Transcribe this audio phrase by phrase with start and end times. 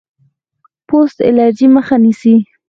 [0.87, 2.35] پوست الرجي مخه نیسي.